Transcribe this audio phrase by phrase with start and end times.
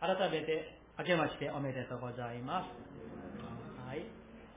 [0.00, 2.72] 改めて明けましておめでとうございます。
[3.84, 4.00] はい。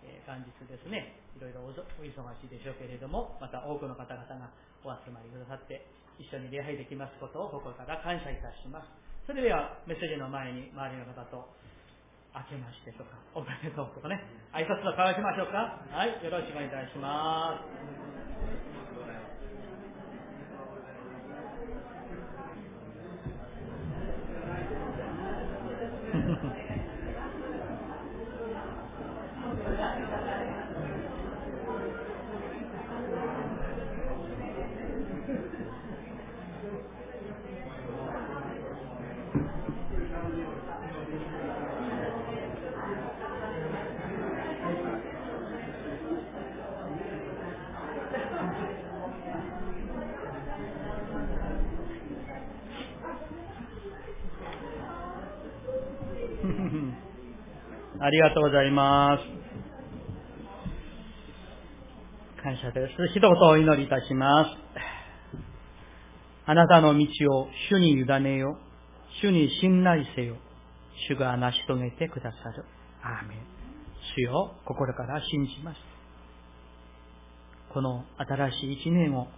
[0.07, 2.07] えー、元日ですね、いろいろお忙
[2.39, 4.47] しいでしょうけれども、また多くの方々が
[4.87, 5.83] お集まりくださって、
[6.15, 8.87] 一緒に礼拝できますことを心から感謝いたします。
[9.27, 11.43] それでは、メッセージの前に周りの方と、
[12.31, 14.23] 明けましてとか、おめでとうとかね、
[14.55, 15.83] 挨拶を交わしましょうか。
[15.91, 17.59] はい、よろしくお願いいたしま
[18.39, 18.42] す。
[58.03, 59.23] ありがとうございます。
[62.43, 62.93] 感謝です。
[63.15, 64.49] 一言お祈りいたします。
[66.45, 68.57] あなたの道を主に委ねよ。
[69.21, 70.35] 主に信頼せよ。
[71.07, 72.65] 主が成し遂げてくださる。
[73.01, 73.37] アーメン。
[74.17, 75.77] 主よ、心から信じます。
[77.73, 79.29] この新しい一年を、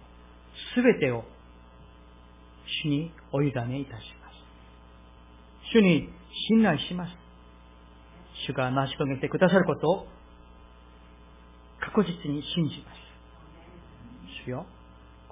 [0.74, 1.22] すべてを
[2.82, 4.34] 主にお委ねいたします。
[5.72, 6.08] 主に
[6.48, 7.25] 信頼します。
[8.46, 10.06] 主が成し遂げてくださることを
[11.80, 13.06] 確実に信じます。
[14.46, 14.66] 主よ、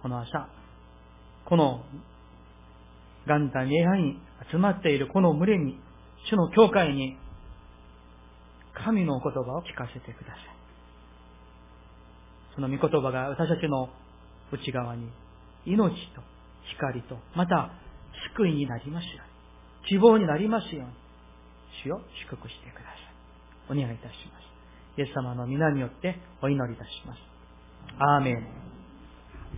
[0.03, 0.49] この朝、
[1.45, 1.85] この
[3.27, 4.19] 元旦礼拝に
[4.51, 5.79] 集まっているこの群れに、
[6.29, 7.17] 主の教会に、
[8.75, 10.39] 神の言葉を聞かせてください。
[12.55, 13.89] その御言葉が私たちの
[14.53, 15.09] 内側に
[15.65, 16.23] 命と
[16.77, 17.71] 光と、また
[18.37, 20.91] 救いになりますように、希望になりますように、
[21.85, 22.94] 主を祝福してください。
[23.71, 24.45] お願いいたします。
[24.97, 27.21] イエス様の皆によってお祈りいたします。
[27.99, 28.35] アーメン。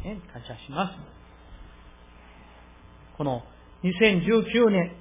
[0.04, 0.92] ね、感謝します。
[3.16, 3.42] この
[3.82, 4.92] 2019年、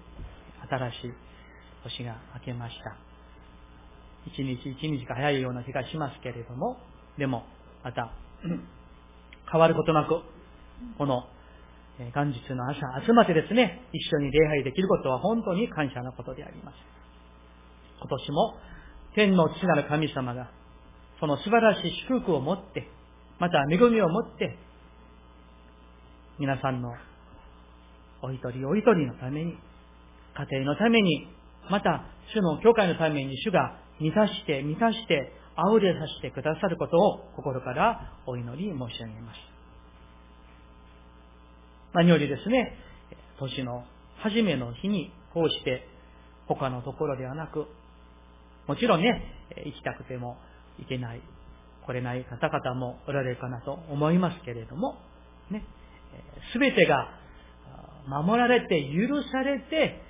[0.69, 1.13] 新しい
[1.84, 2.97] 年が明けました。
[4.25, 6.78] 一日一日が早いような気がしますけれども、
[7.18, 7.46] でも、
[7.84, 8.12] また、
[9.52, 10.22] 変わることなく、
[10.97, 11.28] この
[12.00, 16.75] 元日の朝集まってですね、一緒に礼拝できることは本当に感謝のことであります。
[18.00, 18.56] 今年も
[19.16, 20.52] 天の父なる神様が、
[21.22, 22.88] その素晴らしい祝福を持って、
[23.40, 24.58] また恵みを持って、
[26.38, 26.90] 皆さんの
[28.22, 29.58] お一人お一人のために、
[30.36, 31.28] 家庭のために、
[31.70, 32.03] また
[32.34, 35.32] 主の教会のために主が満たして満たして
[35.72, 39.38] 溢れさせてくださることを心からお祈り申し上げます。
[41.94, 42.78] 何よりですね、
[43.40, 43.86] 年の
[44.18, 45.88] 初めの日にこうして
[46.47, 47.68] 他のところではなく
[48.68, 49.22] もちろんね、
[49.66, 50.38] 行きたくても
[50.80, 51.22] 行けない、
[51.86, 54.98] 来れない方々もおられるかなと思いますけれども、
[55.52, 55.64] ね、
[56.52, 57.09] すべてが
[58.08, 60.02] 守られて、許されて、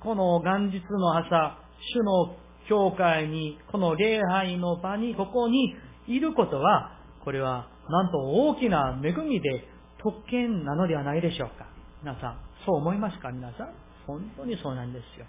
[0.00, 1.58] この元日の朝、
[1.94, 2.36] 主の
[2.68, 5.74] 教会に、この礼拝の場に、ここに
[6.06, 6.92] いることは、
[7.24, 9.68] これはなんと大きな恵みで
[9.98, 11.66] 特権なのではないでしょうか。
[12.02, 13.30] 皆さん、そう思いますか？
[13.32, 13.74] 皆さん？
[14.06, 15.26] 本当にそうなんですよ。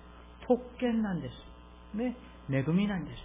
[0.48, 1.98] 特権なんです。
[1.98, 2.16] ね。
[2.50, 3.18] 恵みなんです。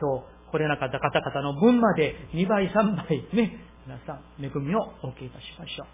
[0.00, 5.86] 今日来れなかった方々の分まで2倍、3倍ね、皆さん、恵みをお受けいたしましょう。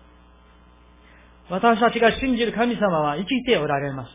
[1.50, 4.10] 私たちが信じる神様は生きておられます。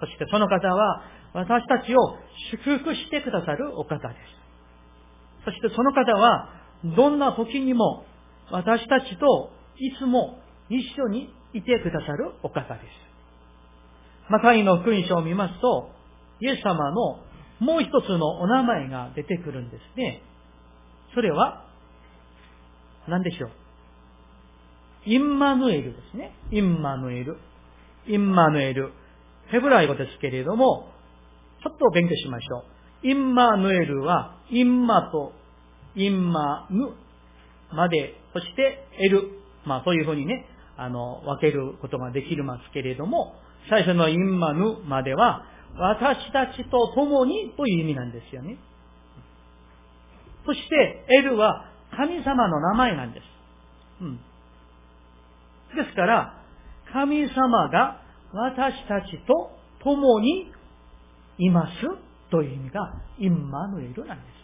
[0.00, 1.02] そしてその方は
[1.32, 2.18] 私たちを
[2.50, 5.44] 祝福してくださるお方です。
[5.44, 6.48] そしてその方は
[6.96, 8.04] どんな時にも
[8.50, 10.38] 私たちといつも
[10.68, 12.84] 一緒にいてくださるお方です。
[14.30, 15.90] マタイの福音書を見ますと、
[16.44, 17.20] イエス様の
[17.58, 20.20] もう一つのお名前が出てくるんですね。
[21.14, 21.64] それは、
[23.08, 23.50] 何でしょう？
[25.06, 26.34] インマヌエルですね。
[26.50, 27.38] インマヌエル。
[28.06, 28.92] インマヌエル。
[29.50, 30.90] ヘブライ語ですけれども、
[31.62, 32.64] ちょっと勉強しましょ
[33.04, 33.08] う。
[33.08, 35.32] インマヌエルは、インマと
[35.94, 36.90] インマヌ
[37.72, 39.30] まで、そしてエル。
[39.64, 43.34] まあそういうふうにね、あの、分けることができますけれども、
[43.70, 48.58] 最初のインマヌまでは、私たちと共にという意味なんですよね。
[50.46, 51.66] そして、エルは
[51.96, 53.24] 神様の名前なんです。
[54.02, 54.16] うん。
[55.76, 56.40] ですから、
[56.92, 58.00] 神様が
[58.32, 59.50] 私たちと
[59.82, 60.52] 共に
[61.38, 61.72] います
[62.30, 64.34] という意味がインマヌエルなんです。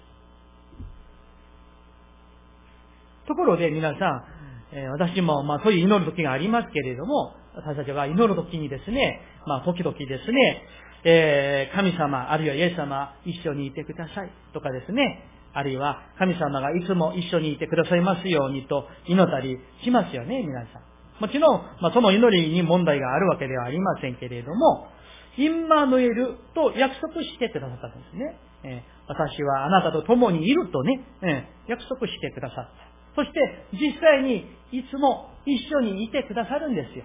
[3.27, 4.25] ところで皆さん、
[4.73, 10.63] え私もまあそういう祈る時がありますけれども、私たちは祈るときにですね、まあ、時々ですね、
[11.05, 20.83] えー、神様、あるいはイエス様、一緒にいてくださいとかですね、あるいは神様がいつも一緒にいてくださいますようにと祈ったりしますよね、皆さん。
[21.21, 24.89] もちろん、まあ、その祈りに問題があるわけではありませんけれども、
[25.37, 28.37] インマヌエルと約束してくださったんですね。
[28.63, 32.91] えー、私はあなたと共にいるとね、えー、約束してくださった。
[33.17, 33.41] そして
[33.73, 37.05] 実際にいつも一緒にいてくださるんですよ。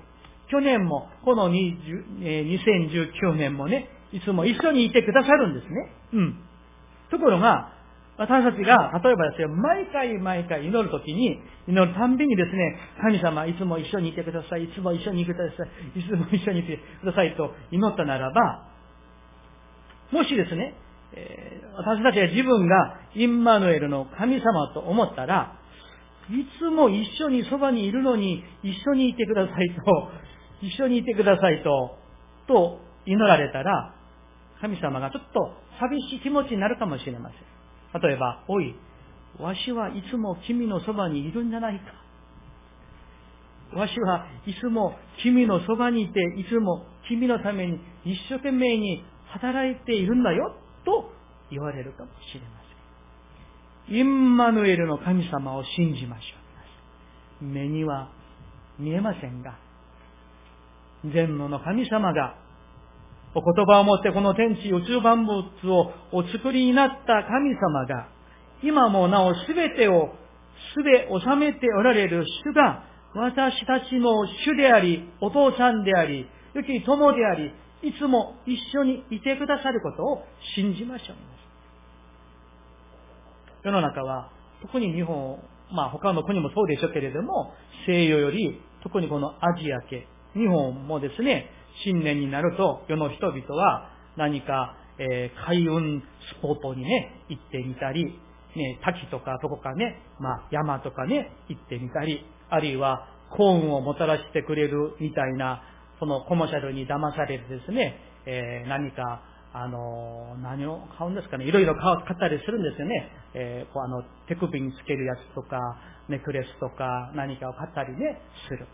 [0.49, 5.91] 去年も、この2019年もね、いつも一緒にいてくださるんですね。
[6.13, 6.39] うん。
[7.09, 7.71] ところが、
[8.17, 15.65] 私たちが、例えばですよ、毎回毎回祈るときに、祈るたんびにですね、神様、いつも一緒にいてください、いつも一緒にいてくださ
[15.95, 18.69] い、いつも一緒にいてくださいと祈ったならば、
[20.11, 20.75] もしですね、
[21.13, 25.57] え、私たちが自分がインマヌエルの神様と思ったら、
[26.29, 30.11] いつも一緒にそばにいるのに一緒にいてくださいと、
[30.61, 31.97] 一緒にいてくださいと、
[32.47, 33.93] と祈られたら、
[34.61, 38.01] 神様がちょっと寂しい気持ちになるかもしれません。
[38.01, 38.75] 例えば、おい、
[39.39, 43.77] わしはいつも君のそばにいるんじゃないか。
[43.77, 50.55] わしはいつも君のそばにいて、いつも君のために一生懸命に働いているんだよ、
[50.85, 51.11] と
[51.51, 52.47] 言われるかもしれま
[53.87, 53.97] せん。
[53.97, 56.37] インマヌエルの神様を信じましょ
[57.41, 57.45] う。
[57.45, 58.09] 目には
[58.79, 59.57] 見えませんが、
[61.11, 62.35] 全能の神様が、
[63.33, 68.07] お言葉をもってこの天地宇宙万物をお作りになった神様が、
[68.63, 70.13] 今もなおすべてを
[70.73, 80.23] すべ収めておられる主が、私たちの主であり、お父さんであり、良き友であり、いつも一緒にいてくださることを
[80.55, 81.15] 信じましょう。
[83.63, 84.31] 世の中は、
[84.61, 85.39] 特に日本、
[85.71, 87.53] まあ他の国もそうでしょうけれども、
[87.85, 91.49] 西洋より、特にこのアジア系、日本もですね、
[91.83, 96.03] 新年になると世の人々は何か、えー、海運
[96.37, 98.05] スポットにね、行ってみたり、
[98.55, 105.63] ね、滝とかどこかね、まあ山とかね、行ってみたり、あるいは幸運をもたらしてくれるみたいな、
[105.99, 109.21] そのコマーシャルに騙されてですね、えー、何か、
[109.53, 113.09] あの、何を買うんですかね、いろいろ買ったりするんですよね。
[113.33, 115.57] えー、こうあの、手首につけるやつとか、
[116.09, 118.67] ネックレスとか、何かを買ったりね、する。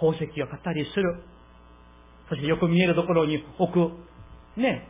[0.00, 1.22] 宝石を買ったりする。
[2.30, 3.90] そしてよく見えるところに置く。
[4.58, 4.88] ね。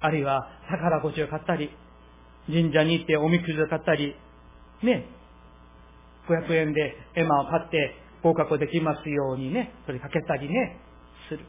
[0.00, 1.70] あるいは宝くじを買ったり、
[2.46, 4.14] 神社に行っておみくじを買ったり、
[4.82, 5.06] ね。
[6.28, 10.80] 500円で絵馬を買って合格できますようにね、それかけたりね、
[11.28, 11.44] する。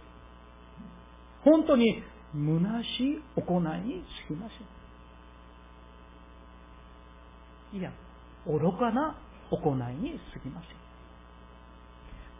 [1.44, 2.04] 本当に
[2.34, 4.56] 虚しい行いにつきませ
[7.76, 7.80] ん。
[7.80, 7.92] いや、
[8.46, 9.18] 愚かな
[9.52, 10.85] 行いに過ぎません。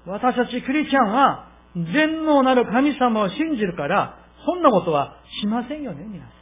[0.08, 6.36] 私たちクリスチャンは全能なる神様を信じるから、そんなことはしませんよね、皆さん。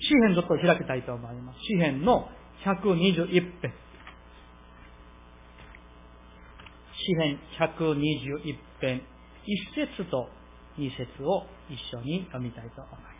[0.00, 1.58] 詩篇ちょっと開きたいと思います。
[1.60, 2.28] 詩篇の
[2.64, 3.28] 121
[3.60, 3.74] 編。
[6.94, 9.02] 詩篇121編、
[9.76, 10.28] 1節と
[10.78, 13.10] 2節を一緒に読みたいと思います。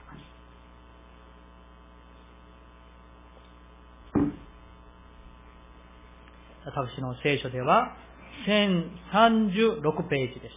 [6.65, 7.97] 私の聖書では、
[8.46, 10.54] 1036ページです。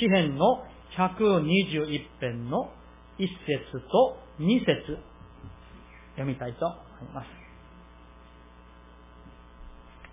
[0.00, 0.64] 詩篇の
[0.96, 2.70] 121編の
[3.18, 4.98] 1節と2節
[6.12, 7.26] 読みたいと思います。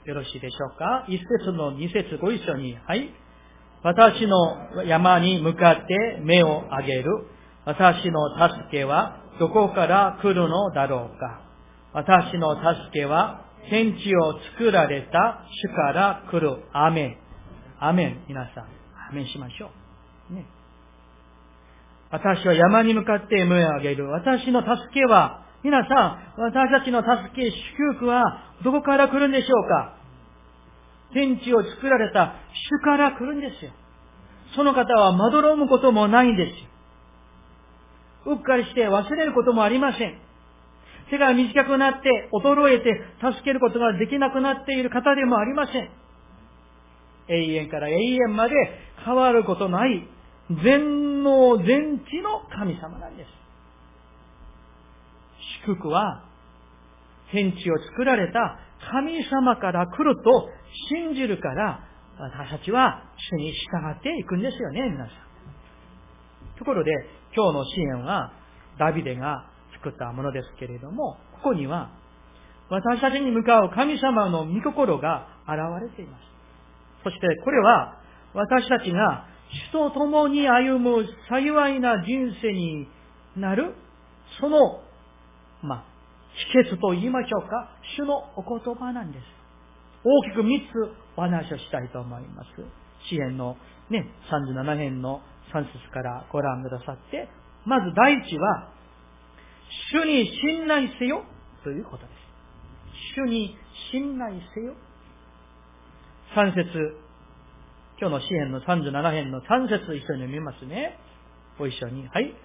[0.07, 2.75] よろしいでしょうか ?1 節の2節ご一緒に。
[2.75, 3.09] はい。
[3.83, 7.27] 私の山に向かって目を上げる。
[7.65, 11.41] 私の助けはどこから来るのだろうか？
[11.93, 16.63] 私の助けは天地を作られた主から来る。
[16.73, 17.17] アメン。
[17.79, 18.25] アメン。
[18.27, 18.63] 皆さん、
[19.09, 19.71] アメンしましょ
[20.31, 20.33] う。
[20.33, 20.45] ね。
[22.11, 24.09] 私は山に向かって目を上げる。
[24.09, 29.97] 私の助けは、皆さん、私たちの助け、祝福はどこから来るんでしょうか
[31.13, 32.35] 天地を作られた
[32.79, 33.71] 主から来るんですよ。
[34.55, 38.35] その方はまどろむこともないんですよ。
[38.35, 40.24] うっかりして忘れることもありません。
[41.09, 45.89] 手が短くなって衰えて助けることができなくなっている方でもありません。
[47.27, 48.53] 永遠から永遠まで
[49.03, 50.07] 変わることない
[50.63, 53.29] 全能全知の神様なんです。
[55.63, 56.23] 祝福は
[57.31, 58.59] 天地を作られた
[58.91, 60.49] 神様から来ると
[60.89, 61.79] 信じるから
[62.17, 63.57] 私たちは主に従
[63.97, 65.15] っていくんですよね、皆さん。
[66.57, 66.91] ところで
[67.35, 68.31] 今日の支援は
[68.79, 69.45] ダビデが
[69.85, 71.91] 作ったものですけれども、ここには、
[72.69, 76.23] 私たちに向かう神様の御心が現れています。
[77.03, 77.99] そしてこれは
[78.33, 79.27] 私たちが
[79.69, 82.87] 主と共に歩む幸いな人生に
[83.37, 83.75] なる、
[84.41, 84.81] その、
[85.61, 85.85] まあ、
[86.51, 89.23] 秘訣と言いましょうか、主のお言葉なんです。
[90.03, 92.47] 大きく三つお話をしたいと思います。
[93.07, 93.55] 支援の
[93.91, 94.09] ね、
[94.55, 95.21] 37編の
[95.53, 97.29] 3節からご覧くださって、
[97.65, 98.74] まず第一は、
[99.91, 101.23] 主に信頼せよ
[101.63, 102.15] ということです。
[103.15, 103.57] 主に
[103.91, 104.73] 信頼せよ。
[106.35, 106.97] 3節
[107.99, 110.97] 今日の詩篇の37編の3節一緒に読みますね。
[111.57, 112.07] ご一緒に。
[112.07, 112.35] はい。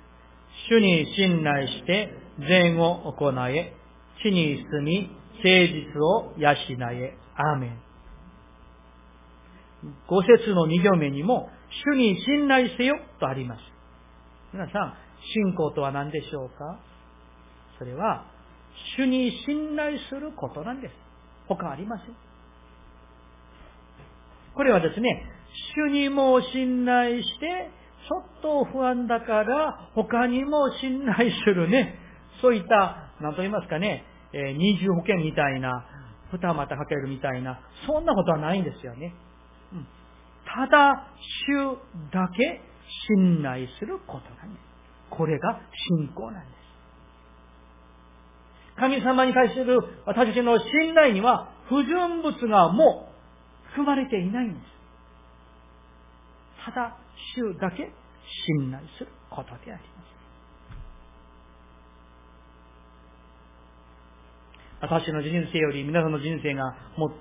[0.69, 3.75] 主に信頼して善を行え、
[4.23, 5.11] 地に住み、
[5.43, 6.51] 誠実を養
[6.93, 7.17] え。
[7.35, 7.79] アーメン。
[10.09, 11.49] 五節の二行目にも、
[11.87, 13.61] 主に信頼せよとあります。
[14.53, 14.95] 皆さん、
[15.33, 16.79] 信仰とは何でしょうか？
[17.81, 18.27] それは、
[18.99, 20.95] 主に信頼することなんです。
[21.49, 22.15] 他ありません。
[24.55, 25.25] これはですね、
[25.75, 27.71] 主にも信頼して、
[28.07, 31.95] ちょっと不安だから、他にも信頼するね、
[32.43, 35.87] そういった、何と言いますかね、えー、二重保険みたいな、
[36.33, 39.15] 二股かけるみたいな、そんなことはないんですよね。
[39.73, 39.87] うん、
[40.45, 41.07] ただ、
[41.49, 41.79] 主
[42.13, 42.61] だけ
[43.17, 44.63] 信頼することなんです。
[45.09, 45.61] これが
[45.99, 46.60] 信仰なんです。
[48.81, 53.13] 神様に対する私たちの信頼には不純物がも
[53.67, 54.65] う含まれていないんです。
[56.65, 56.97] ただ、
[57.37, 57.93] 主だけ
[58.59, 60.11] 信頼することであります。
[64.81, 66.65] 私の人生より皆さんの人生が
[66.97, 67.13] もう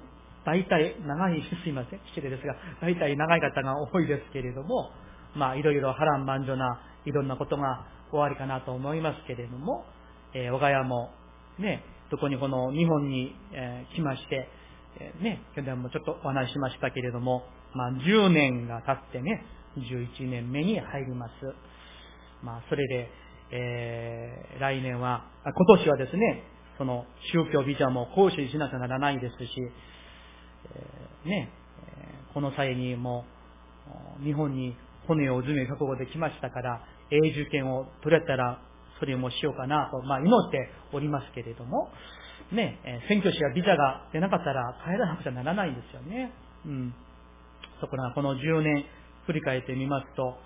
[0.45, 4.91] 大体長い、すいません、失礼ですが、大体長い方が多いですけれども、
[5.35, 9.85] まあいろいろ波乱万丈ないろんなことが終わりかなと思いますけれども、
[10.33, 11.11] えー、我が家も
[11.59, 14.47] ね、どこにこの日本に、えー、来まして、
[14.99, 17.43] えー、ね、去年もちょっとお話ししましたけれども、
[17.75, 19.45] まあ、10年が経ってね、
[19.77, 21.31] 11年目に入ります。
[22.41, 23.09] まあ、それで、
[23.51, 26.43] えー、来年は、今年はですね、
[26.77, 29.51] その宗教ビザも行使しなきゃならないですし、
[30.73, 31.51] えー、ね、
[32.33, 33.25] この際にも、
[34.23, 34.75] 日本に
[35.07, 38.61] 骨をうずめ覚悟できましたから、永住権を取れたら、
[38.99, 41.89] それもしようかなと、まあ、祈っておりますけれども、
[42.51, 46.33] ね、え選挙士やビザが出なかったら帰らなくちゃならないんですよね。
[46.65, 46.93] うん。
[47.79, 48.85] ところがこの10年
[49.25, 50.37] 振り返ってみますと、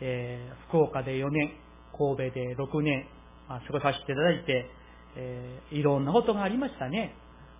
[0.00, 1.52] えー、福岡で4年、
[1.96, 3.06] 神戸で6年、
[3.48, 4.70] まあ、過ごさせていただいて、
[5.16, 7.14] えー、いろんなことがありましたね。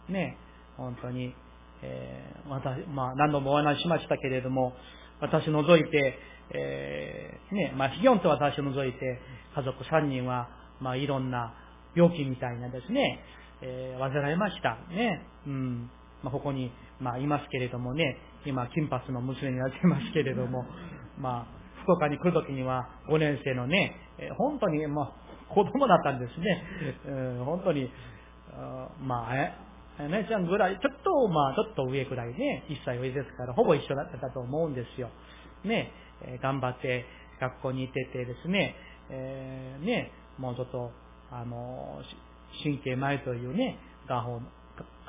[0.09, 0.37] ね、
[0.77, 1.35] 本当に、
[1.83, 4.75] えー、私、まあ、何度もお話ししましたけれども、
[5.21, 6.19] 私除いて、
[6.51, 9.21] えー、ね、まあ、ヒギョンと私を除いて、
[9.55, 10.49] 家族3人は、
[10.81, 11.55] まあ、いろんな
[11.95, 13.21] 病気みたいなですね、
[13.63, 14.77] えー、患いました。
[14.93, 15.27] ね。
[15.47, 15.91] うん。
[16.23, 20.65] まあ、ここに、まあ、いますけれどもね、今、金髪の娘になってますけれども、
[21.19, 26.65] まあ、福岡に来るときには、5年生のね、えー、本当に、まあ、子供だったんですね。
[27.07, 27.91] うん、本当に、
[29.01, 29.55] まあ、え、
[30.09, 35.11] 姉ちゃんぐらい、ちょっと、まあ、ちょっと上くらいね、1歳上ですから、ほぼ一緒だったと思うんですよ。
[35.65, 35.93] ね、
[36.23, 37.05] えー、頑張って
[37.41, 38.75] 学校に行っててですね、
[39.11, 40.91] えー、ね、もうちょっと、
[41.31, 42.01] あの、
[42.63, 44.41] 神経前というね、顔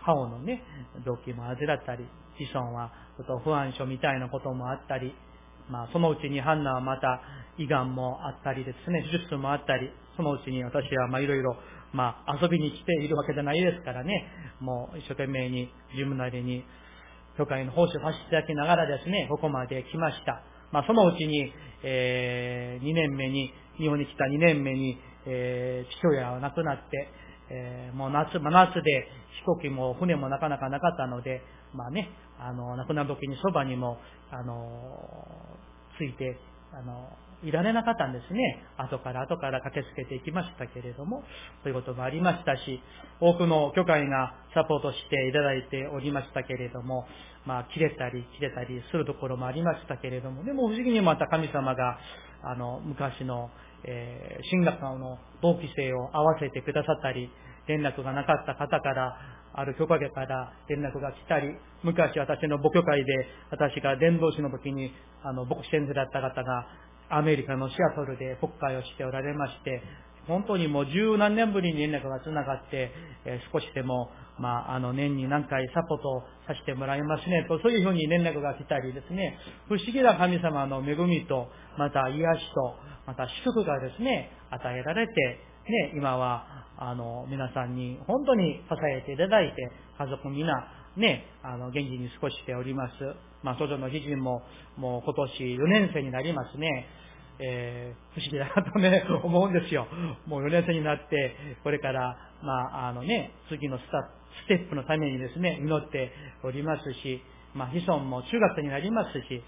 [0.05, 0.61] 顔のね、
[1.05, 2.05] 病気も患ったり、
[2.37, 5.15] 子孫はちょっと不安症みたいなこともあったり、
[5.69, 7.21] まあ、そのうちにハンナはまた
[7.57, 11.55] 胃がんもあったりですね、手術もあったり、そのうちに私はまあいろいろ、
[11.91, 14.27] まあ、遊びに来ているわけじゃないですからね、
[14.59, 16.63] もう一生懸命に自分なりに、
[17.37, 20.43] 教会の奉仕を走っていただきながらですね、ここまで来ました。
[20.71, 21.51] まあ、そのうちに、
[21.83, 27.09] えー、2年目に、日本に来た2年目に、えー、父親は亡くなって、
[27.49, 29.07] えー、もう夏、真夏で
[29.39, 31.41] 飛行機も船もなかなかなかったので、
[31.73, 33.97] まあね、あの、亡くなる時にそばにも、
[34.31, 34.57] あの、
[35.97, 36.37] ついて、
[36.73, 37.09] あの、
[37.43, 38.63] いられなかったんですね。
[38.77, 41.23] 後から後から駆けつけていきましたけれども、
[41.63, 42.81] ということもありましたし、
[43.19, 47.05] 多くの教会がサポートしていただいておりましたけれども、
[47.45, 51.99] まあ、切れたり切れたりするところもありましたけれども、でも不思議にまた神様が、
[52.45, 53.49] あの、昔の、
[53.83, 57.29] えー、進学の同期生を合わせてくださったり、
[57.67, 59.17] 連絡がなかった方から、
[59.57, 61.47] ある教会から連絡が来たり、
[61.81, 64.91] 昔私の母教会で、私が伝道師の時に、
[65.23, 66.67] あの、牧師先生だった方が、
[67.09, 69.81] アメリカのシアトルで国会をしておられまして、
[70.27, 72.91] 本当にもう十何年ぶりに連絡がつながって、
[73.25, 79.37] えー、少しでも、まあ、あの、年に何回サポートさせてもらいますね、と、そういうふうに連絡が来たりですね、
[79.67, 82.75] 不思議な神様の恵みと、また癒しと、
[83.07, 86.45] また祝福がですね、与えられて、ね、今は、
[86.77, 90.53] あの、皆さんに本当に支えていただいて、家族皆、
[90.97, 92.93] ね、あの、元気に過ごしております。
[93.41, 94.41] まあ、長女の義人も、
[94.75, 96.87] もう今年4年生になりますね。
[97.39, 99.87] えー、不思議だなとね、 思うんですよ。
[100.25, 104.09] もう4年生になって、これから、まあ、あのね、次のスタ
[104.45, 106.11] ステップのためにですね、祈って
[106.43, 107.21] おりますし、
[107.53, 109.41] まあ、子孫も中学生になりますし、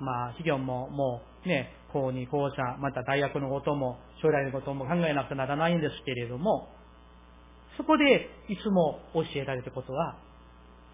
[0.00, 6.68] まあ、企業ももうね、高2、高3、また大学のことも、将来のことも考えなくならないんですけれども、
[7.76, 10.16] そこでいつも教えられたことは、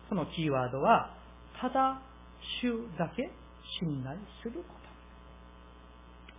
[0.09, 1.15] そのキーワードは、
[1.61, 2.01] ただ、
[2.63, 3.31] 主だけ
[3.81, 4.79] 信頼すること。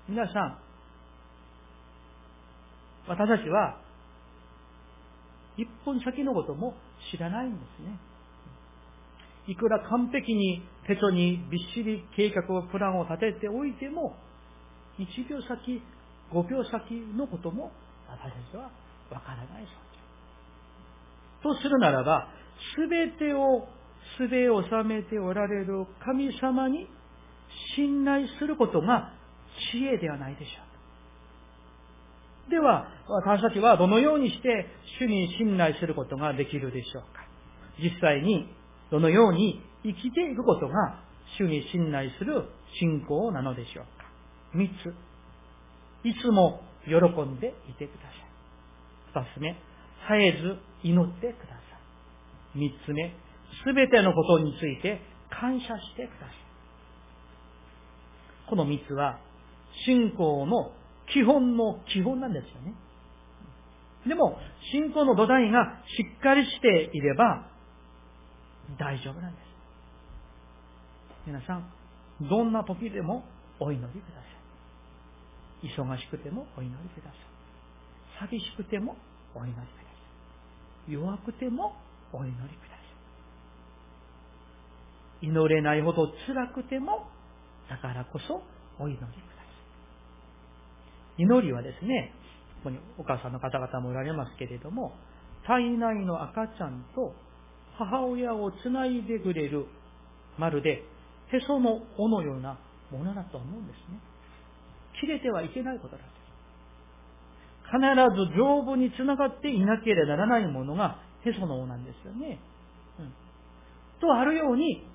[0.08, 0.58] 皆さん、
[3.08, 3.78] 私たちは、
[5.60, 6.74] 一本先のことも
[7.12, 8.00] 知らないんですね。
[9.48, 14.16] いくら完璧に手帳にびっしり計画を、プランを立てておいても、
[15.00, 15.82] 1秒先、
[16.32, 17.72] 5秒先のことも
[18.08, 18.72] 私たちは
[19.12, 19.48] わからない
[21.42, 21.60] そうです。
[21.60, 22.28] とするならば、
[22.76, 23.68] すべてを、
[24.18, 26.88] すべを収めておられる神様に
[27.76, 29.14] 信頼することが
[29.72, 30.52] 知恵ではないでしょ
[32.48, 32.52] う。
[32.52, 34.68] では、私たちはどのようにして
[35.00, 37.26] 主に信頼することができるでしょうか
[37.82, 38.54] 実際に
[38.92, 41.04] どのように生きていくことが
[41.38, 44.06] 主に信頼する信仰なのでしょうか
[44.54, 46.08] 三つ。
[46.08, 48.04] いつも喜んでいてくだ
[49.14, 49.26] さい。
[49.26, 49.56] 二つ目、
[50.10, 51.60] 絶えず祈ってくださ
[52.56, 52.58] い。
[52.58, 53.14] 三つ目、
[53.64, 56.36] すべてのことについて感謝してください。
[58.50, 59.20] この三つは、
[59.86, 60.72] 信仰の
[61.14, 62.74] 基本の基本なんですよね。
[64.08, 64.38] でも、
[64.72, 67.48] 信仰の土台がしっかりしていれば、
[68.78, 69.44] 大丈夫なんです。
[71.26, 71.70] 皆さん、
[72.30, 73.26] どんな時でも
[73.60, 75.68] お祈りください。
[75.68, 77.16] 忙しくてもお祈りくださ
[78.26, 78.30] い。
[78.30, 78.96] 寂しくても
[79.36, 79.70] お祈りくださ
[80.88, 80.92] い。
[80.92, 81.76] 弱くても
[82.14, 82.76] お祈りくださ
[85.22, 85.28] い。
[85.28, 87.08] 祈れないほど辛くても、
[87.70, 88.42] だからこそ
[88.80, 89.14] お祈りくださ
[91.18, 91.24] い。
[91.24, 92.14] 祈りはですね、
[92.60, 94.94] ここにお母さんの方々もおられますけれども、
[95.48, 97.14] 体内の赤ちゃんと
[97.78, 99.66] 母親をつないでくれる、
[100.38, 100.84] まるで
[101.32, 102.60] へその尾のような
[102.92, 104.00] ものだと思うんですね。
[105.00, 106.20] 切れてはいけないことだと
[107.70, 107.78] 必
[108.32, 112.40] ず丈夫につながっていなければならないものがへその尾なんですよね。
[113.00, 113.14] うん、
[114.02, 114.86] とあるように、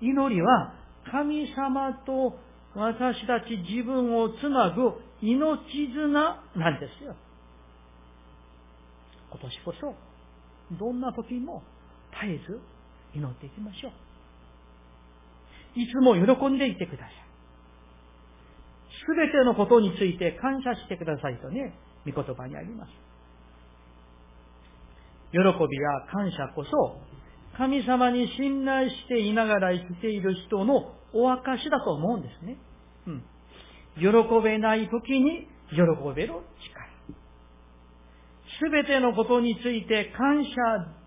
[0.00, 0.74] 祈りは
[1.10, 2.38] 神様と
[2.74, 5.58] 私たち自分をつなぐ命
[5.92, 7.14] 綱なんですよ。
[9.30, 9.94] 今年こそ、
[10.78, 11.62] どんな時も
[12.12, 12.60] 絶えず
[13.14, 13.92] 祈っていきましょう。
[15.80, 17.12] いつも喜んでいてください。
[18.90, 21.74] すべてのことについて感謝してくださいとね、
[22.06, 22.90] 御言葉にあります。
[25.32, 27.00] 喜びや感謝こそ、
[27.56, 32.56] 神様に信頼していながら生きている人のお証だと思うんですね。
[33.06, 33.22] うん。
[33.96, 34.06] 喜
[34.42, 35.80] べない時に喜
[36.14, 36.90] べる力。
[38.60, 40.50] すべてのことについて感謝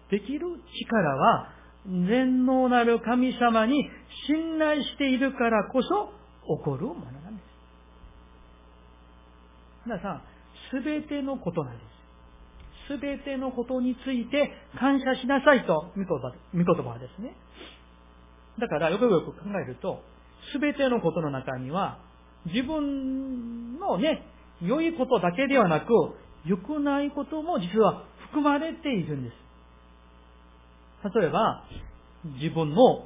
[0.10, 0.48] できる
[0.86, 1.50] 力は、
[1.86, 3.90] 全能なる神様に
[4.28, 6.14] 信頼しているからこそ
[6.58, 7.46] 起こるものなんです。
[9.86, 10.22] 皆さん、
[10.72, 11.84] すべてのことなんで
[12.88, 12.96] す。
[12.96, 17.36] すべてのことについて感謝しなさいと、御言葉御言葉はですね。
[18.60, 20.02] だから、よくよく考えると、
[20.52, 22.00] すべてのことの中には、
[22.46, 24.26] 自分のね、
[24.62, 25.88] 良いことだけではなく、
[26.46, 29.36] 良くないことも実は含まれているんです。
[31.16, 31.64] 例えば、
[32.42, 33.06] 自分の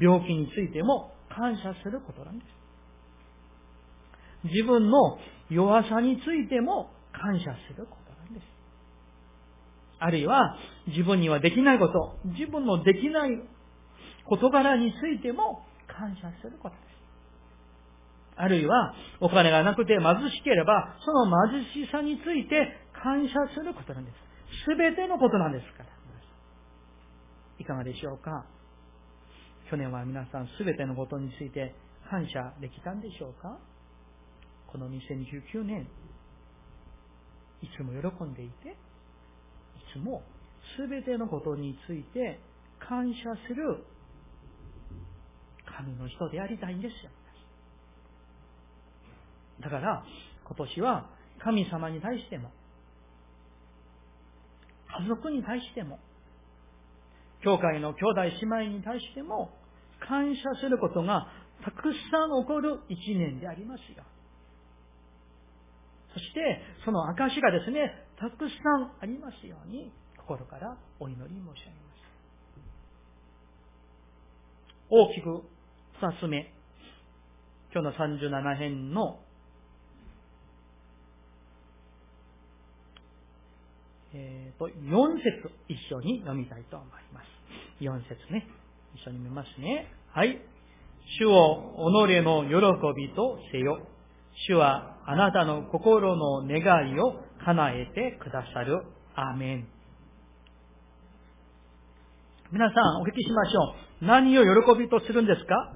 [0.00, 2.48] 病気についても感謝することなんです。
[4.44, 5.18] 自分の
[5.50, 8.44] 弱さについても感謝することなんです。
[10.00, 13.30] あるいは、自分にはできないこと、自分のできない
[14.28, 16.97] 事柄についても感謝することです。
[18.38, 24.14] あるいは、お金がなくて貧しければ、その貧しさについて感謝することなんです。
[24.64, 25.90] すべてのことなんですから。
[27.58, 28.46] いかがでしょうか？
[29.68, 31.74] 去年は皆さんすべてのことについて
[32.08, 33.58] 感謝できたんでしょうか？
[34.68, 35.88] この2019年、
[37.62, 38.74] いつも喜んでいて、い
[39.92, 40.22] つも
[40.76, 42.38] すべてのことについて
[42.78, 43.84] 感謝する
[45.76, 47.10] 神の人でありたいんですよ。
[49.60, 50.04] だから、
[50.44, 52.50] 今年は神様に対しても、
[55.00, 55.98] 家族に対しても、
[57.42, 59.50] 教会の兄弟姉妹に対しても
[60.00, 61.28] 感謝することが
[61.64, 64.04] たくさん起こる一年でありますよ。
[66.12, 71.98] そして、その証がですね、たくさんありますように、心からお祈り申し上げます。
[74.90, 75.42] 大きく
[76.00, 76.52] 二つ目。
[77.72, 79.20] 今日の37編の、
[84.14, 87.26] えー、と、4節一緒に読みたいと思います。
[87.80, 88.46] 4節ね。
[88.94, 89.86] 一緒に見ますね。
[90.12, 90.38] はい。
[91.20, 93.80] 主を己の喜びとせよ。
[94.48, 98.82] 主はあなたの心の願いを叶えてくださる。
[99.14, 99.68] アーメン。
[102.52, 104.06] 皆さんお聞きしましょう。
[104.06, 105.72] 何を喜びとするんですか？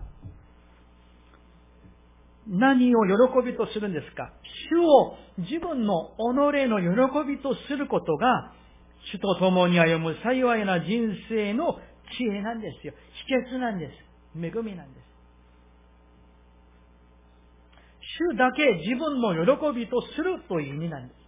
[2.49, 4.33] 何を喜びとするんですか？
[4.71, 8.53] 主を自分の己の喜びとすることが、
[9.13, 11.79] 主と共に歩む幸いな人生の
[12.19, 12.95] 知恵なんですよ。
[13.27, 13.93] 秘訣なんです。
[14.37, 15.13] 恵みなんです。
[18.33, 21.23] 主だけ自分の喜びとするという意味なんです。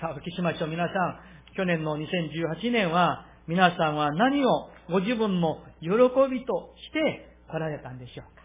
[0.00, 0.68] さあ、お聞きしましょう。
[0.68, 1.20] 皆さん、
[1.56, 5.88] 去年の2018年は、皆さんは何をご自分の喜
[6.30, 8.37] びとして来られたんでしょう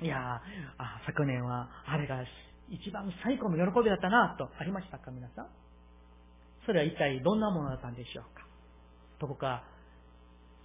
[0.00, 0.40] いや
[0.78, 2.24] あ、昨年は、あれが
[2.70, 5.46] 一番最高の喜びだったな、とありましたか、皆さん？
[6.66, 8.46] それは一体どんなものだったんでしょうか？
[9.18, 9.64] どこか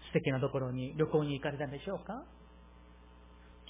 [0.07, 2.23] 素敵なところに旅行に行かれたんでしょうか？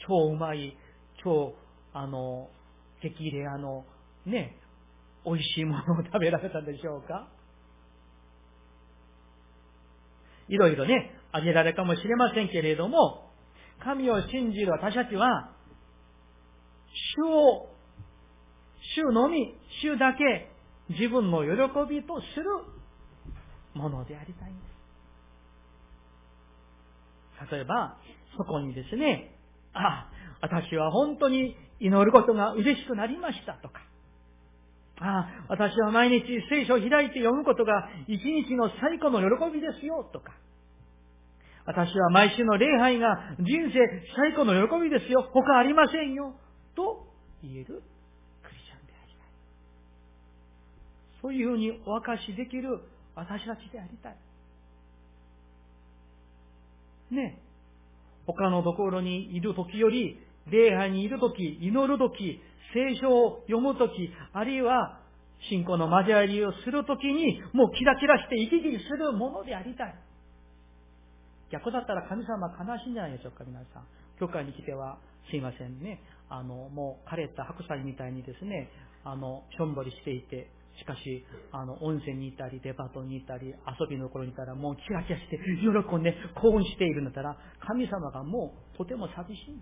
[0.05, 0.75] 超うまい、
[1.23, 1.55] 超、
[1.93, 2.49] あの、
[3.01, 3.85] 激レアの、
[4.25, 4.57] ね、
[5.25, 7.29] 美味しいものを食べられたんでしょうか？
[10.49, 13.29] いろいろね、あげられるかもしれませんけれども、
[13.81, 15.52] 神を信じる私たちは、
[17.15, 17.69] 主を、
[18.95, 20.49] 主のみ、主だけ
[20.89, 21.49] 自分の喜
[21.89, 22.45] びとする
[23.73, 24.63] ものでありたいんで
[27.47, 27.51] す。
[27.51, 27.97] 例えば、
[28.37, 29.35] そこにですね、
[29.73, 30.09] あ、
[30.41, 33.81] 私は本当に祈ることが嬉しくなりましたとか、
[34.99, 40.33] あ、私は毎日聖書を開いて読むことが一日の最高の喜びですよ、とか。
[41.65, 43.79] 私は毎週の礼拝が人生
[44.15, 46.35] 最高の喜びですよ、他ありませんよ、
[46.75, 47.05] と
[47.41, 47.65] 言える
[48.43, 49.27] クリスチャンでありたい。
[51.21, 52.81] そういうふうにお明かしできる
[53.15, 54.15] 私たちでありたい。
[57.11, 57.39] ね。
[58.25, 62.41] 他のところにいる時より、礼拝にいる時、祈る時、
[62.73, 64.99] 聖書を読むとき、あるいは
[65.49, 69.95] 信仰の交わりをするときに、もうキラキラして生き生きするものでありたい。
[71.51, 73.83] 逆だったら神様悲しいんじゃないでしょうか、皆さん。
[74.19, 74.97] 教会に来ては、
[75.29, 76.01] すいませんね。
[76.29, 78.69] あの、もう枯れた白菜みたいにですね、
[79.03, 89.61] あの、しょんぼりしていて、しかし、あの、温泉に行ったり、デパートに行ったり、遊びの頃にいたら、もうキラキラして、喜んで、興奮しているんだったら、神様がもうとても寂しい。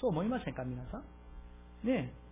[0.00, 1.02] そう思いませんか、皆さん？
[1.86, 2.26] ねえ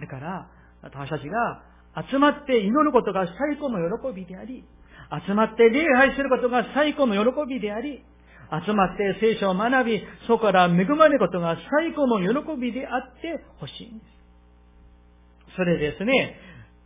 [0.00, 0.50] だから、
[0.82, 1.62] 私たちが
[2.10, 4.64] 集まって祈ることが最高の喜びであり、
[5.26, 8.04] 集まって礼拝することが最高の喜びであり、
[8.66, 15.56] 集まって聖書を学び、そこから恵まれることが最高の喜びであってほしいんです。
[15.56, 16.36] それですね、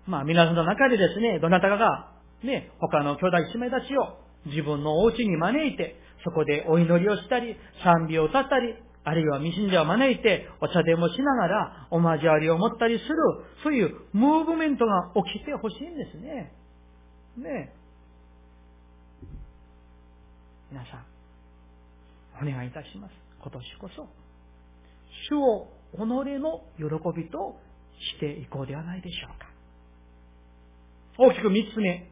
[0.06, 8.74] まあ皆さんの中でですね、どなたかが、ね、他の兄弟姉妹たちを自分のお家に招いて、そこでお祈りをしたり、賛美を歌ったり、
[9.04, 13.14] あるいは未信者を招いてお茶でもしながらお交わりを持ったりする、
[13.62, 16.52] そういうムーブメントが起きてほしいんですね。
[17.36, 17.72] ね
[20.70, 21.13] 皆さん、
[22.40, 23.12] お願いいたします。
[23.40, 24.08] 今年こそ、
[25.28, 26.84] 主を己の喜
[27.16, 27.56] びと
[28.16, 29.48] していこうではないでしょうか。
[31.18, 32.10] 大きく三つ目。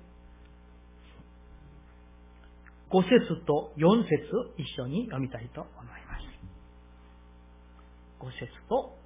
[2.90, 3.10] 五節
[3.46, 4.10] と四節
[4.58, 6.22] 一緒に読みたいと思います。
[8.20, 8.96] 5節と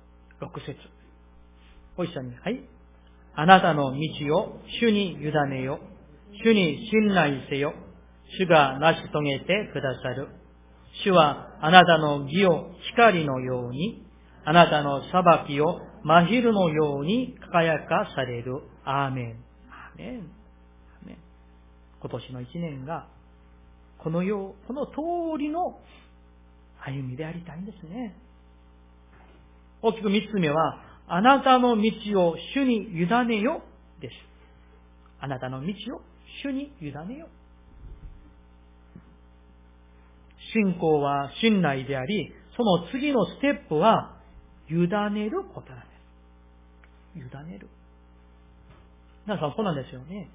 [0.40, 0.76] 6節
[1.96, 2.68] ご一緒に、はい。
[3.34, 5.78] あなたの道を主に委ねよ。
[6.44, 7.72] 主に信頼せよ。
[8.38, 10.28] 主が成し遂げてくださる。
[11.04, 14.06] 主はあなたの義を光のように、
[14.44, 18.62] あなたの裁きを真昼のように輝かされる。
[18.84, 19.44] アーメン。
[19.68, 20.18] アーメン。
[20.18, 21.18] アーメン
[22.00, 23.08] 今年の一年が、
[23.98, 24.92] このよう、この通
[25.38, 25.80] りの
[26.78, 28.14] 歩みでありたいんですね。
[29.82, 33.62] 大きく三つ目は、あなたの道を主に委ねよ
[34.00, 34.14] です。
[35.20, 36.00] あなたの道を
[36.42, 37.28] 主に委ねよ。
[40.56, 44.16] 信仰は信頼であり、その次のステップは、
[44.68, 45.86] 委ねることなんで
[47.14, 47.18] す。
[47.18, 47.68] 委ねる。
[49.26, 50.30] 皆さんそうなんですよね。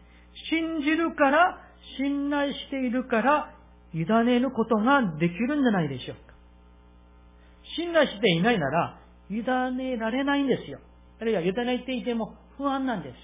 [0.49, 1.57] 信じるから、
[1.97, 3.53] 信頼しているから、
[3.93, 6.33] 委ねることができるんじゃないでしょうか。
[7.75, 9.35] 信頼していないなら、委
[9.75, 10.79] ねられないんですよ。
[11.19, 13.15] あるいは委ねていても不安なんです。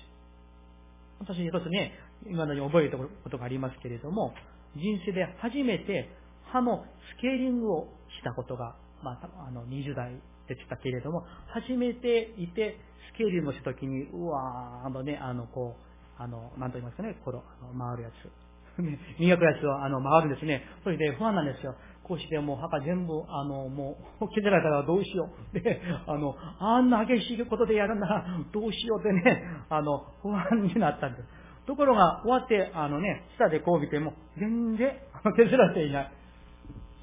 [1.20, 1.94] 私一つね、
[2.26, 4.34] 今のように覚えたことがありますけれども、
[4.76, 6.10] 人生で初めて
[6.52, 6.86] 歯の
[7.18, 7.88] スケーリングを
[8.20, 10.12] したことが、まあ、あの、20代
[10.48, 12.78] でしたけれども、初めていて、
[13.14, 18.48] スケーリングをしたときに、うわー、あのね、あの、こう、あの、なんと言いますかね、この、あの回るやつ。
[18.82, 20.64] ね、磨くやつを、あの、回るんですね。
[20.84, 21.76] それで不安なんですよ。
[22.04, 25.60] こうしてもう歯が全部、あの、もう、削られたらどうしよう。
[25.60, 31.26] で、あの、あんな激しいことでやるならどうしようってね、あの、不安になったんです。
[31.66, 34.96] ところが、終わって、あのね、下でこう見ても、全然、
[35.36, 36.12] 削られていない。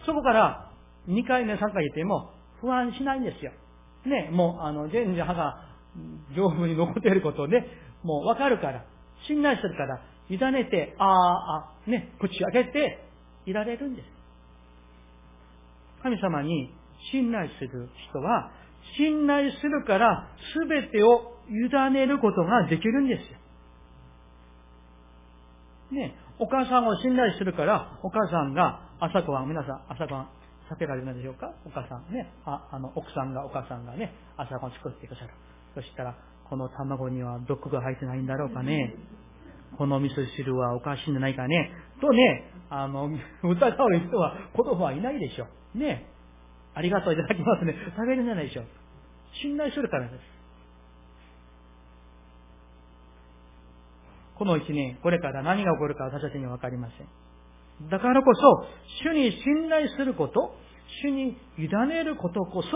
[0.06, 0.70] そこから、
[1.08, 3.52] 2回目、3回言っても、不安しないんですよ。
[4.06, 5.68] ね、もう、あの、全然歯が
[6.34, 7.64] 丈夫に残っていることで、
[8.02, 8.84] もうわかるから、
[9.26, 13.04] 信頼するから、委ねて、ああ、あ、ね、口開けて、
[13.46, 14.06] いられるんです。
[16.02, 16.72] 神様に
[17.12, 18.50] 信頼する人は、
[18.96, 20.28] 信頼するから
[20.68, 23.38] 全てを委ねることができるんですよ。
[25.92, 30.28] ね、お母さんを信頼するから、お母さんが朝ごはん、皆さん朝ごはん
[30.68, 31.52] 食べられるのでしょうか？
[31.66, 35.30] お母さんね、ああの、奥さんがお母さんがね、朝ごはん作ってくださる。
[35.74, 36.16] そしたら、
[36.48, 38.94] この卵には毒が入ってないんだろうかね。
[39.76, 41.72] この味噌汁はおかしいんじゃないかね。
[42.00, 43.08] とね、あの、
[43.42, 45.46] 疑う人は、子供はいないでしょ。
[45.76, 46.06] ね。
[46.74, 47.74] ありがとういただきますね。
[47.96, 48.66] 食べるんじゃないでしょう。
[49.42, 50.20] 信頼するからです。
[54.38, 57.06] この一年、これから何が起こるか私たちにはわかりません。
[57.90, 58.66] だからこそ、
[59.02, 60.54] 主に信頼すること、
[61.02, 62.68] 主に委ねることこそ、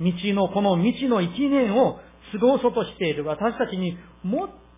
[0.00, 1.98] 道の、この道の一年を
[2.32, 3.96] 過ごそうとしている私たちに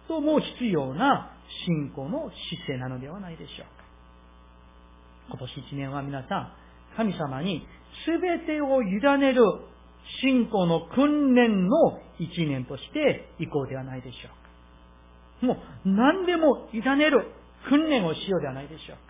[0.08, 1.36] 最も必要な
[1.66, 3.82] 信仰の姿勢なのではないでしょうか。
[5.30, 6.52] 今年一年は皆さん、
[6.96, 7.66] 神様に
[8.06, 9.42] 全てを委ねる
[10.22, 14.28] 信仰の訓練の一年としていこうではないでしょ
[15.42, 15.46] うか。
[15.46, 17.26] もう何でも委ねる
[17.68, 19.02] 訓練をしようではないでしょうか。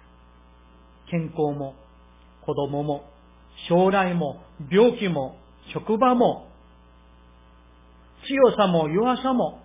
[1.11, 1.75] 健康も、
[2.45, 3.05] 子供も、
[3.69, 5.37] 将来も、病気も、
[5.73, 6.49] 職場も、
[8.27, 9.61] 強さも弱さも、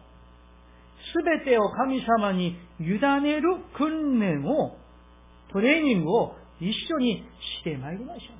[1.13, 2.83] すべてを神様に委
[3.21, 4.77] ねる訓練を、
[5.51, 7.23] トレーニングを一緒に
[7.61, 8.37] してまいりましょう。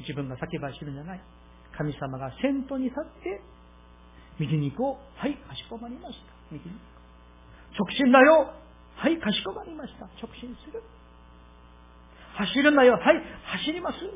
[0.00, 1.20] 自分が先走るんじゃない。
[1.76, 3.40] 神様が先頭に立って、
[4.38, 5.18] 右に行こう。
[5.18, 6.32] はい、かしこまりました。
[6.50, 6.76] 右に
[7.78, 8.52] 直進だよ。
[8.96, 10.06] はい、かしこまりました。
[10.22, 10.82] 直進する。
[12.36, 12.94] 走るんだよ。
[12.94, 13.02] はい、
[13.44, 13.98] 走ります。
[13.98, 14.06] 走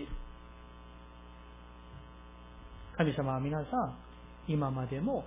[0.00, 0.08] る。
[2.96, 3.96] 神様は皆さん、
[4.48, 5.24] 今までも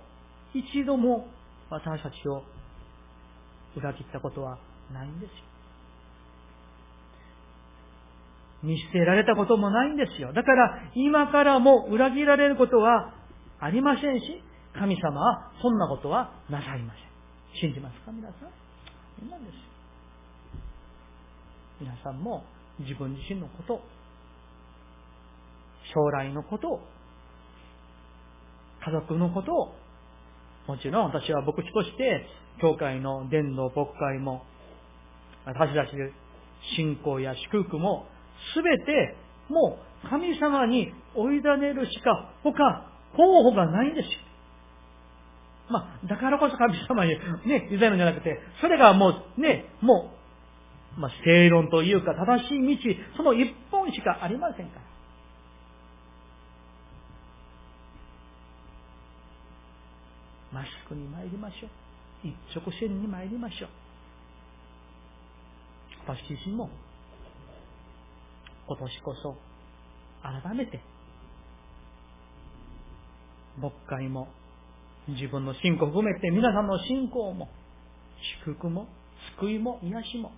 [0.54, 1.28] 一度も
[1.70, 2.42] 私たちを
[3.76, 4.58] 裏切ったことは
[4.92, 5.36] ないんですよ。
[8.62, 10.32] 見捨てられたこともないんですよ。
[10.32, 13.12] だから今からも裏切られることは
[13.58, 14.42] ありませんし、
[14.74, 17.11] 神様はそんなことはなさいません。
[17.60, 19.30] 信じますか皆さん？
[19.30, 19.54] なんです。
[21.80, 22.44] 皆さんも
[22.80, 23.80] 自分自身のこと、
[25.94, 26.80] 将来のこと、
[28.84, 29.74] 家族のことを、
[30.66, 32.26] もちろん私は牧師として、
[32.60, 34.44] 教会の伝道牧会も、
[35.44, 36.12] 私たちで
[36.76, 38.06] 信仰や祝福も
[38.54, 39.16] すべて、
[39.48, 42.52] もう神様に追い委ねるしか他
[43.16, 44.10] 候補がないんですよ。
[45.68, 47.12] まあ、だからこそ神様に
[47.46, 50.12] ね、委ねるんじゃなくて、それがもうね、も
[50.96, 54.82] う、まあ、正論というか正しい道、その一本しかありませんから。
[60.52, 62.28] まっすぐに参りましょう。
[62.28, 63.68] 一直線に参りましょう。
[66.06, 66.68] 私自身も
[68.66, 69.36] 今年こそ
[70.22, 70.80] 改めて
[73.58, 74.28] 牧会も
[75.08, 77.48] 自分の信仰を含めて皆さんの信仰も
[78.44, 78.88] 祝福も
[79.38, 80.32] 救いも癒しも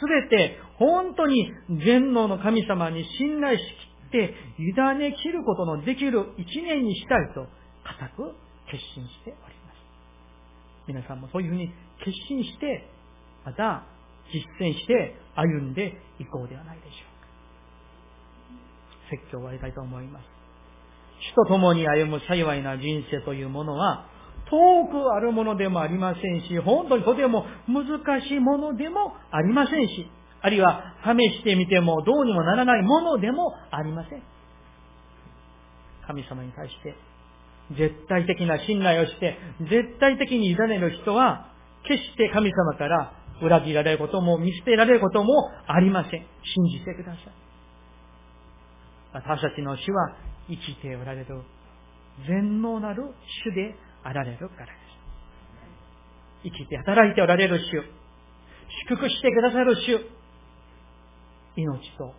[0.00, 1.50] すべて本当に
[1.84, 7.46] 全能の神様に信頼しきって委ね切ることのできる一年にしたいと
[7.84, 8.34] 固く
[8.70, 9.76] 決心しております。
[10.86, 11.68] 皆さんもそういうふうに
[12.04, 12.88] 決心して、
[13.44, 13.84] また
[14.32, 17.28] 実践して歩んでいこうではないでしょうか。
[19.10, 20.37] 説教を終わりたいと思います。
[21.32, 24.06] 主と共に歩む幸いな人生というものは、
[24.50, 34.22] 遠くあるものでもありませんし、本当にとても難しいものでもありませんし、あるいは試してみてもどうにもならないものでもありません。
[36.06, 36.94] 神様に対して
[37.76, 41.52] 絶対的な信頼をして、絶対的に委ねる人は、
[41.86, 46.20] 決して神様から裏切られることも見捨てられることもありません。
[46.20, 47.24] 信じてください。
[49.12, 50.16] 私たちの主は
[50.48, 51.42] 生きておられる
[52.26, 53.04] 全能なる
[53.44, 54.78] 主であられるからです。
[56.44, 57.62] 生きて働いておられる主、
[58.88, 60.00] 祝福してくださる主、
[61.56, 62.14] 命と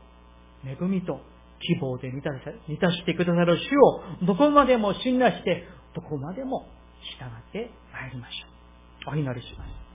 [0.65, 1.19] 恵みと
[1.61, 2.31] 希望で満た
[2.67, 6.67] 満たしてくださる主をどこまでも信頼して、どこまでも
[7.19, 9.13] 従って参りましょう。
[9.13, 9.88] お祈りします。